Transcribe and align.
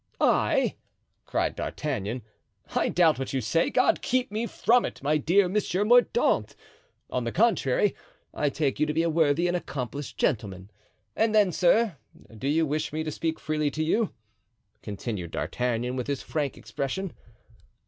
"I!" 0.19 0.77
cried 1.27 1.55
D'Artagnan, 1.55 2.23
"I 2.73 2.89
doubt 2.89 3.19
what 3.19 3.33
you 3.33 3.39
say! 3.39 3.69
God 3.69 4.01
keep 4.01 4.31
me 4.31 4.47
from 4.47 4.83
it, 4.83 5.03
my 5.03 5.17
dear 5.17 5.47
Monsieur 5.47 5.85
Mordaunt! 5.85 6.55
On 7.11 7.23
the 7.23 7.31
contrary, 7.31 7.95
I 8.33 8.49
take 8.49 8.79
you 8.79 8.87
to 8.87 8.95
be 8.95 9.03
a 9.03 9.11
worthy 9.11 9.47
and 9.47 9.55
accomplished 9.55 10.17
gentleman. 10.17 10.71
And 11.15 11.35
then, 11.35 11.51
sir, 11.51 11.97
do 12.35 12.47
you 12.47 12.65
wish 12.65 12.91
me 12.91 13.03
to 13.03 13.11
speak 13.11 13.39
freely 13.39 13.69
to 13.69 13.83
you?" 13.83 14.11
continued 14.81 15.29
D'Artagnan, 15.29 15.95
with 15.95 16.07
his 16.07 16.23
frank 16.23 16.57
expression. 16.57 17.13